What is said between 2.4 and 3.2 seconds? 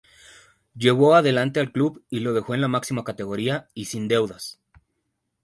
en la máxima